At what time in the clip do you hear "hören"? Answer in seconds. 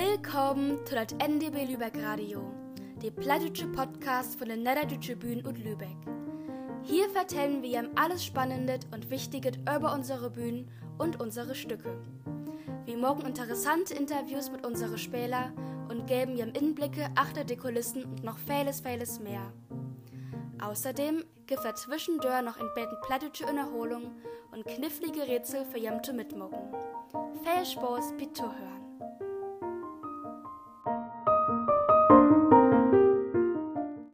28.44-28.87